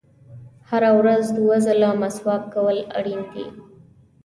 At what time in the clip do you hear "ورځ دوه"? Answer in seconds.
0.99-1.55